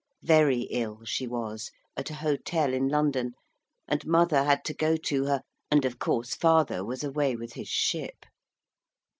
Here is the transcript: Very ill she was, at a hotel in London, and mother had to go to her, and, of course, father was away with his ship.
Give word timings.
Very 0.23 0.61
ill 0.71 1.05
she 1.05 1.27
was, 1.27 1.69
at 1.95 2.09
a 2.09 2.15
hotel 2.15 2.73
in 2.73 2.87
London, 2.87 3.33
and 3.87 4.03
mother 4.03 4.45
had 4.45 4.65
to 4.65 4.73
go 4.73 4.97
to 4.97 5.25
her, 5.25 5.43
and, 5.69 5.85
of 5.85 5.99
course, 5.99 6.33
father 6.33 6.83
was 6.83 7.03
away 7.03 7.35
with 7.35 7.53
his 7.53 7.69
ship. 7.69 8.25